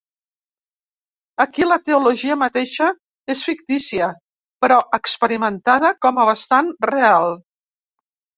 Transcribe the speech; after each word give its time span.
Aquí, 1.43 1.67
la 1.71 1.75
"teologia" 1.89 2.37
mateixa 2.43 2.87
és 3.35 3.43
fictícia 3.49 4.09
però 4.65 4.79
experimentada 5.01 5.93
com 6.07 6.19
a 6.19 6.27
bastant 6.33 6.73
real. 6.91 7.39